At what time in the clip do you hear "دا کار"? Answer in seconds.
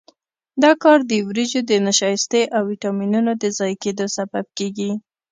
0.63-0.99